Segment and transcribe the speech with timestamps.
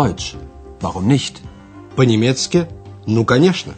[0.00, 0.34] Deutsch.
[0.80, 1.34] Warum nicht?
[1.94, 2.66] По-немецки?
[3.06, 3.74] Ну, конечно.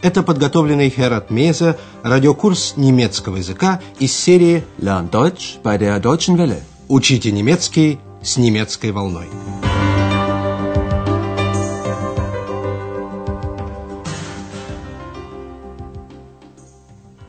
[0.00, 6.62] Это подготовленный Херат Меза радиокурс немецкого языка из серии Lern Deutsch bei der Deutschen Welle.
[6.88, 9.28] «Учите немецкий с немецкой волной».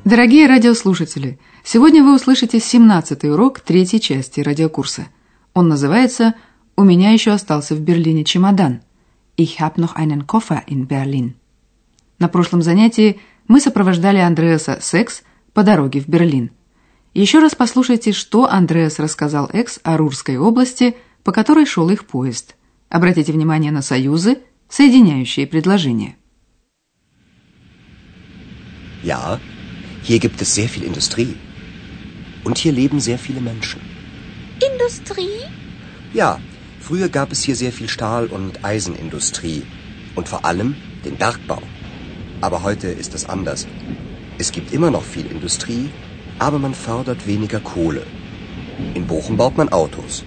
[0.06, 5.08] Дорогие радиослушатели, сегодня вы услышите 17-й урок третьей части радиокурса.
[5.54, 6.36] Он называется
[6.82, 8.82] «У меня еще остался в Берлине чемодан».
[9.38, 11.36] Ich hab noch einen Koffer in Berlin.
[12.18, 15.22] На прошлом занятии мы сопровождали Андреаса с Экс
[15.54, 16.50] по дороге в Берлин.
[17.14, 22.56] Еще раз послушайте, что Андреас рассказал Экс о Рурской области, по которой шел их поезд.
[22.90, 26.16] Обратите внимание на союзы, соединяющие предложения.
[29.04, 29.40] Ja,
[30.04, 31.36] hier gibt es sehr viel Industrie.
[32.44, 33.80] Und hier leben sehr viele Menschen.
[34.60, 35.46] Industrie?
[36.12, 36.40] Ja,
[36.92, 39.64] früher gab es hier sehr viel Stahl- und Eisenindustrie.
[40.14, 40.76] Und vor allem
[41.06, 41.62] den Bergbau.
[42.42, 43.66] Aber heute ist es anders.
[44.38, 45.90] Es gibt immer noch viel Industrie,
[46.38, 48.06] aber man fördert weniger Kohle.
[48.94, 50.26] In Bochum baut man Autos.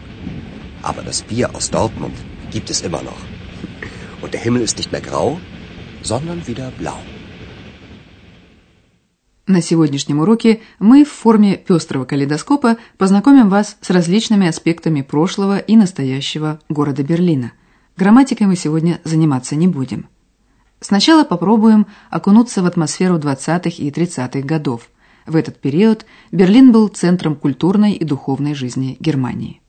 [0.81, 2.17] Aber das Bier aus Dortmund
[2.51, 3.21] gibt es immer noch.
[4.23, 5.39] Und der Himmel ist nicht mehr grau,
[6.03, 6.99] sondern wieder blau.
[9.47, 15.77] На сегодняшнем уроке мы в форме пестрого калейдоскопа познакомим вас с различными аспектами прошлого и
[15.77, 17.53] настоящего города Берлина.
[17.98, 20.09] Грамматикой мы сегодня заниматься не будем.
[20.81, 24.89] Сначала попробуем окунуться в атмосферу 20-х и 30-х годов.
[25.27, 29.61] В этот период Берлин был центром культурной и духовной жизни Германии.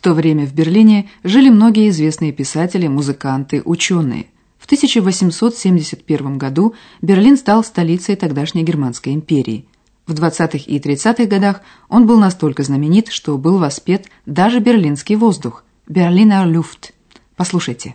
[0.00, 4.28] В то время в Берлине жили многие известные писатели, музыканты, ученые.
[4.58, 9.66] В 1871 году Берлин стал столицей тогдашней Германской империи.
[10.06, 11.60] В 20-х и 30-х годах
[11.90, 16.94] он был настолько знаменит, что был воспет даже берлинский воздух– Берлинер Люфт.
[17.36, 17.94] Послушайте.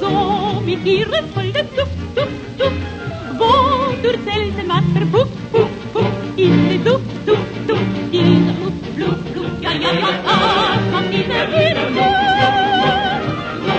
[0.00, 2.98] So mit ihren vollen Duft, Duft, Duft
[3.38, 7.82] durch Zelten Wasser, puff, puff, puff, in Duft, Duft, Duft,
[8.12, 11.88] dieser Luft, Blut, Blut, ja, ja, ja, das macht dieser Berliner
[13.66, 13.74] so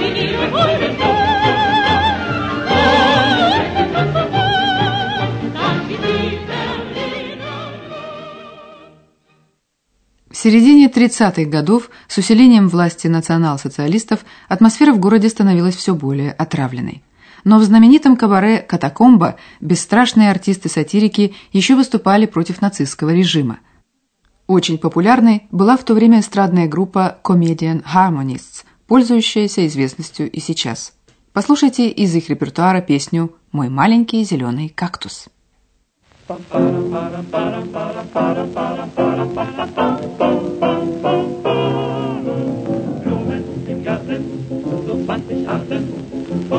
[0.00, 0.88] wie ihre Hunde
[10.30, 17.02] В середине 30-х годов с усилением власти национал-социалистов атмосфера в городе становилась все более отравленной.
[17.46, 23.60] Но в знаменитом кабаре «Катакомба» бесстрашные артисты-сатирики еще выступали против нацистского режима.
[24.48, 30.94] Очень популярной была в то время эстрадная группа Comedian Harmonists, пользующаяся известностью и сейчас.
[31.32, 35.28] Послушайте из их репертуара песню «Мой маленький зеленый кактус».
[36.26, 36.96] Blumen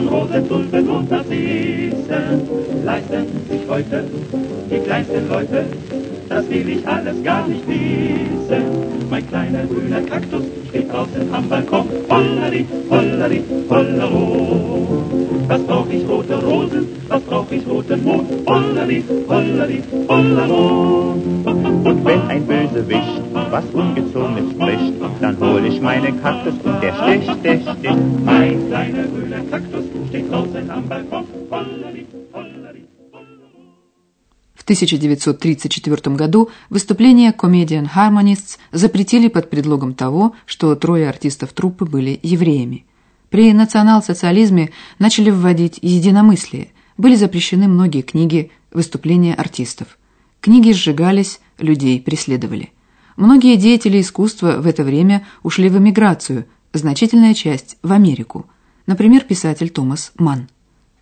[0.08, 4.04] von Rosen, Tulpen und Narzissen leisten sich heute
[4.70, 5.66] die kleinsten Leute.
[6.30, 8.64] Das will ich alles gar nicht wissen.
[9.10, 11.88] Mein kleiner grüner Kaktus steht draußen am Balkon.
[12.10, 15.04] Hollari, hollari, hollero.
[15.48, 16.88] Was brauch ich rote Rosen?
[17.08, 18.30] Was brauch ich roten Mond?
[18.48, 21.16] Hollari, hollari, hollero.
[21.46, 27.44] Und wenn ein Bösewicht was Ungezogenes spricht, dann hol ich meinen Kaktus und der sticht,
[27.44, 28.26] der sticht.
[28.26, 30.14] Mein kleiner grüner Kaktus В
[34.64, 42.86] 1934 году выступление Comedian Harmonists запретили под предлогом того, что трое артистов труппы были евреями.
[43.30, 49.98] При национал-социализме начали вводить единомыслие, были запрещены многие книги, выступления артистов.
[50.40, 52.72] Книги сжигались, людей преследовали.
[53.18, 58.46] Многие деятели искусства в это время ушли в эмиграцию, значительная часть– в Америку.
[58.88, 60.50] Например, писатель Томас Манн.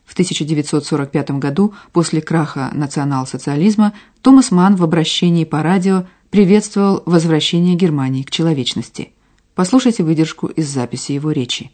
[0.06, 8.24] В 1945 году, после краха национал-социализма, Томас Манн в обращении по радио приветствовал возвращение Германии
[8.24, 9.14] к человечности.
[9.56, 11.72] Послушайте выдержку из записи его речи.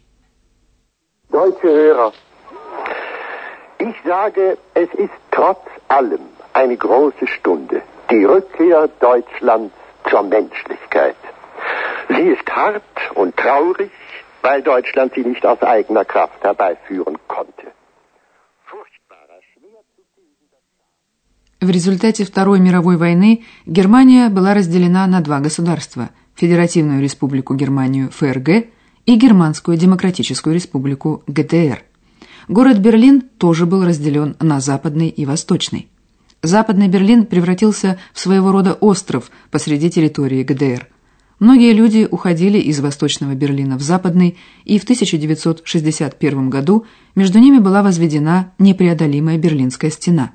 [1.30, 2.12] Deutsche Hörer,
[3.78, 6.20] Ich sage, es ist trotz allem
[6.52, 7.82] eine große Stunde.
[8.10, 9.74] Die Rückkehr Deutschlands
[10.08, 11.16] zur Menschlichkeit.
[12.08, 12.82] Sie ist hart
[13.14, 13.90] und traurig,
[14.42, 17.72] weil Deutschland sie nicht aus eigener Kraft herbeiführen konnte.
[21.60, 28.66] В результате Второй мировой войны Германия была разделена на два государства– Федеративную республику Германию ФРГ
[29.06, 31.84] и Германскую демократическую республику ГДР.
[32.48, 35.88] Город Берлин тоже был разделен на западный и восточный.
[36.42, 40.88] Западный Берлин превратился в своего рода остров посреди территории ГДР.
[41.42, 46.86] Многие люди уходили из Восточного Берлина в Западный, и в 1961 году
[47.16, 50.34] между ними была возведена непреодолимая Берлинская стена.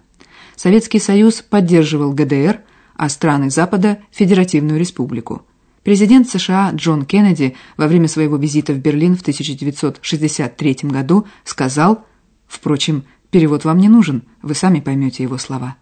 [0.58, 2.60] Советский Союз поддерживал ГДР,
[2.98, 5.44] а страны Запада– Федеративную Республику.
[5.82, 12.06] Президент США Джон Кеннеди во время своего визита в Берлин в 1963 году сказал,
[12.48, 15.78] впрочем, перевод вам не нужен, вы сами поймете его слова.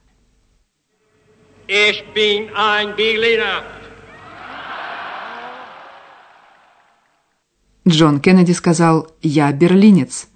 [1.67, 3.84] Ich bin ein Berliner.
[7.87, 10.27] Джон Кеннеди сказал «Я берлинец».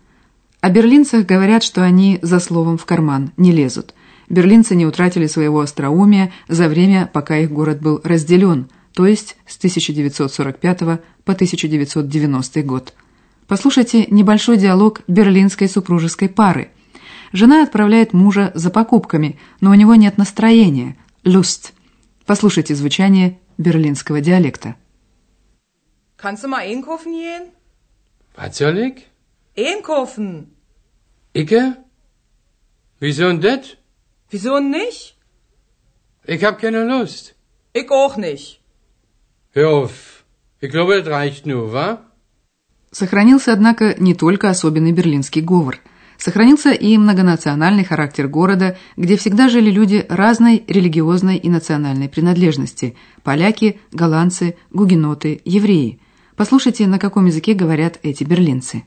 [0.61, 3.95] О берлинцах говорят, что они за словом в карман не лезут.
[4.29, 9.57] Берлинцы не утратили своего остроумия за время, пока их город был разделен, то есть с
[9.57, 12.93] 1945 по 1990 год.
[13.47, 16.69] Послушайте небольшой диалог берлинской супружеской пары.
[17.33, 21.73] Жена отправляет мужа за покупками, но у него нет настроения, люст.
[22.27, 24.75] Послушайте звучание берлинского диалекта.
[26.21, 27.43] Kannst du mal einkaufen gehen?
[28.35, 28.97] Was soll ich?
[29.57, 30.27] Einkaufen.
[31.33, 31.77] Icke?
[32.99, 33.77] Wieso denn das?
[34.29, 35.15] Wieso nicht?
[36.25, 37.35] Ich hab keine Lust.
[37.73, 38.59] Ich auch nicht.
[39.51, 40.25] Hör auf.
[40.59, 42.01] Ich glaube, das reicht nur, wa?
[42.91, 45.77] Сохранился, однако, не только особенный берлинский говор.
[46.17, 53.79] Сохранился и многонациональный характер города, где всегда жили люди разной религиозной и национальной принадлежности– поляки,
[53.93, 56.01] голландцы, гугеноты, евреи.
[56.39, 58.83] Послушайте, на каком языке говорят эти берлинцы.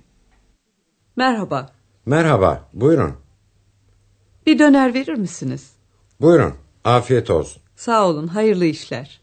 [1.16, 1.70] Merhaba.
[2.06, 3.16] Merhaba, buyurun.
[4.46, 5.72] Bir döner verir misiniz?
[6.20, 6.54] Buyurun,
[6.84, 7.62] afiyet olsun.
[7.76, 9.20] Sağ olun, hayırlı işler.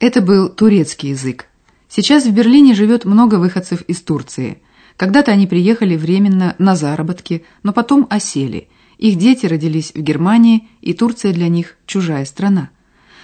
[0.00, 1.50] Это был турецкий язык.
[1.90, 4.62] Сейчас в Берлине живет много выходцев из Турции.
[4.96, 8.68] Когда-то они приехали временно на заработки, но потом осели.
[8.96, 12.70] Их дети родились в Германии, и Турция для них чужая страна.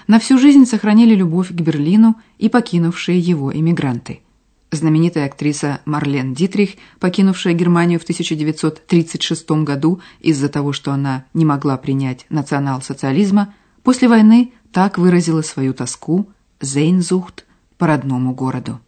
[0.06, 4.20] На всю жизнь сохранили любовь к Берлину и покинувшие его иммигранты.
[4.73, 11.76] Знаменитая актриса Марлен Дитрих, покинувшая Германию в 1936 году из-за того, что она не могла
[11.76, 16.29] принять национал-социализма, после войны так выразила свою тоску,
[16.61, 17.44] зейнзухт,
[17.81, 18.79] по родному городу.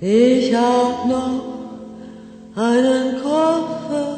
[0.00, 1.42] Ich hab noch
[2.54, 4.17] einen Koffer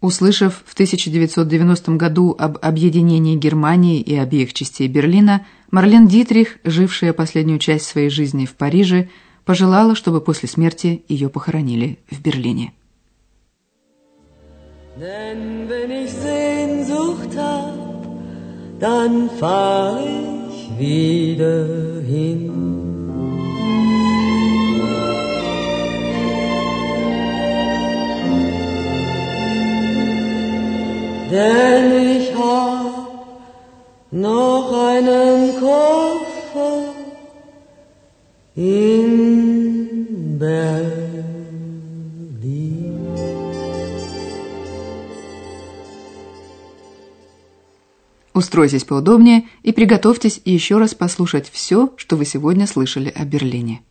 [0.00, 7.58] Услышав в 1990 году об объединении Германии и обеих частей Берлина, Марлен Дитрих, жившая последнюю
[7.58, 9.08] часть своей жизни в Париже,
[9.44, 12.72] пожелала, чтобы после смерти ее похоронили в Берлине.
[18.80, 22.97] Dann fahr ich wieder hin.
[31.38, 33.46] Denn ich hab
[34.10, 36.94] noch einen Koffer
[38.56, 41.28] in Berlin.
[48.34, 53.82] Устройтесь поудобнее и приготовьтесь еще раз послушать все, что вы сегодня слышали о Берлине.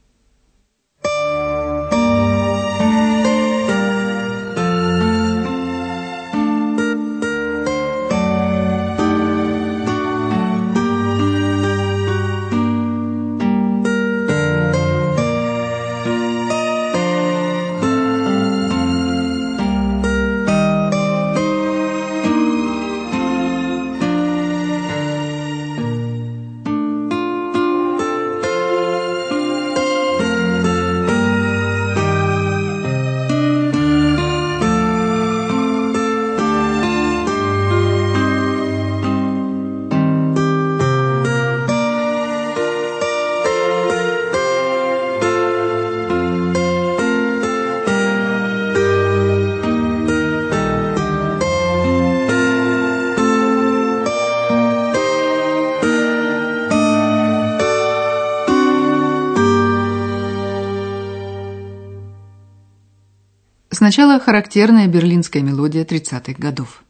[63.78, 66.84] Сначала характерная берлинская мелодия 30-х годов.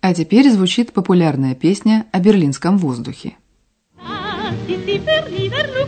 [0.00, 3.36] А теперь звучит популярная песня о берлинском воздухе.
[4.66, 5.81] Die Berliner Luft, Luft, Luft,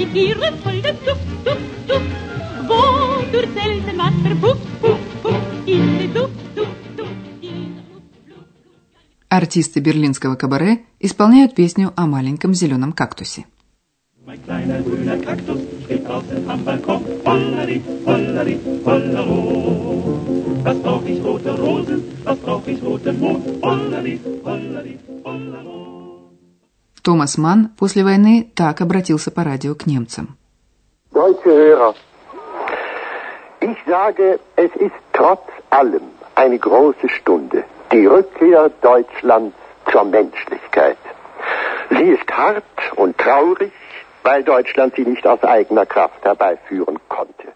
[0.00, 2.12] so wie ihre Folge Duft, Duft, Duft,
[2.68, 8.46] wodurch selten Wasser puff, puff, puff, in die Duft, Duft, Duft, dieser Luft.
[9.28, 13.44] Артисты берлинского кабаре исполняют песню о маленьком зеленом кактусе.
[14.26, 17.02] Mein kleiner grüner Kaktus steht draußen am Balkon.
[17.24, 19.40] Hollari, hollari, hollero.
[20.62, 23.44] Was brauch ich rote Rosen, was brauch ich roten Mond.
[23.62, 25.89] Hollari, hollari, hollero.
[27.02, 30.36] Томас Манн после войны так обратился по радио к немцам.
[31.12, 31.94] Deutsche Hörer,
[33.60, 36.04] ich sage, es ist trotz allem
[36.34, 39.56] eine große Stunde, die Rückkehr Deutschlands
[39.90, 40.98] zur Menschlichkeit.
[41.90, 42.64] Sie ist hart
[42.96, 43.72] und traurig,
[44.22, 47.48] weil Deutschland sie nicht aus eigener Kraft herbeiführen konnte.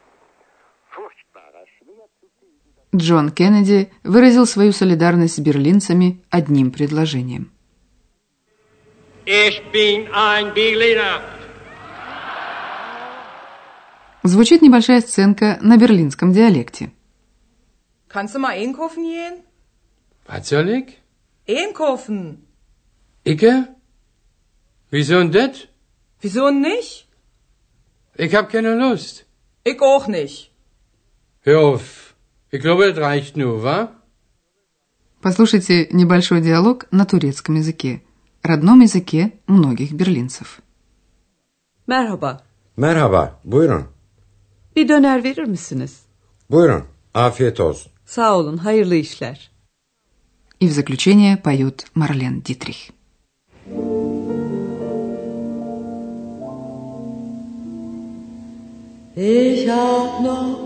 [2.95, 7.54] Джон Кеннеди выразил свою солидарность с берлинцами одним предложением.
[9.27, 11.23] Ich bin ein Berliner.
[14.23, 16.91] Звучит небольшая сценка на берлинском диалекте.
[18.09, 19.43] Kannst du mal einkaufen gehen?
[20.27, 20.99] Was soll ich?
[21.49, 22.47] Einkaufen.
[23.25, 23.69] Icke?
[24.91, 25.69] Wieso denn das?
[26.21, 27.09] Wieso nicht?
[28.17, 29.25] Ich hab keine Lust.
[29.65, 30.53] Ich auch nicht.
[31.41, 32.15] Hör auf.
[32.51, 33.91] Ich glaube, das reicht nur, wa?
[35.23, 38.04] Послушайте небольшой диалог на турецком языке,
[38.45, 40.61] родном языке многих берлинцев.
[41.87, 42.43] Merhaba.
[42.77, 43.85] Merhaba, buyurun.
[44.77, 46.01] Bir döner verir misiniz?
[46.51, 46.85] Buyurun,
[47.15, 47.93] afiyet olsun.
[48.07, 49.51] Sağ olun, hayırlı işler.
[50.61, 52.91] И в заключение поет Марлен Дитрих.
[59.17, 60.59] Ich hab noch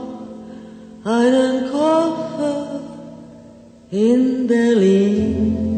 [1.04, 2.80] einen Koffer
[3.90, 5.77] in Berlin.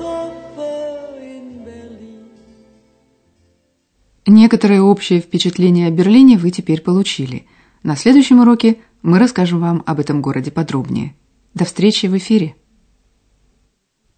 [4.27, 7.47] Некоторые общие впечатления о Берлине вы теперь получили.
[7.81, 11.15] На следующем уроке мы расскажем вам об этом городе подробнее.
[11.53, 12.55] До встречи в эфире!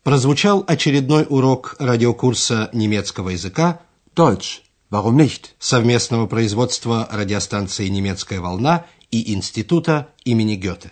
[0.04, 3.82] Прозвучал очередной урок радиокурса немецкого языка
[4.14, 4.60] Deutsch.
[4.92, 5.52] Warum nicht?
[5.58, 10.92] совместного производства радиостанции «Немецкая волна» и Института имени Гёте.